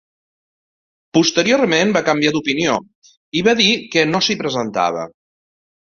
[1.17, 2.81] Posteriorment va canviar d'opinió,
[3.41, 5.11] i va dir que no s'hi presentava.